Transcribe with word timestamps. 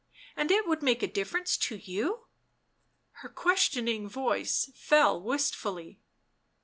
And 0.35 0.49
it 0.49 0.67
would 0.67 0.81
make 0.81 1.03
a 1.03 1.07
difference 1.07 1.55
to 1.57 1.75
you?" 1.75 2.25
Her 3.21 3.29
ques 3.29 3.69
tioning 3.69 4.07
voice 4.09 4.71
fell 4.73 5.21
wistfully. 5.21 6.01